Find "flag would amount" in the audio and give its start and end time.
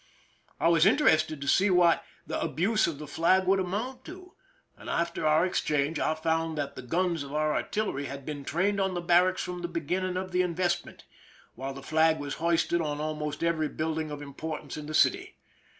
3.05-4.03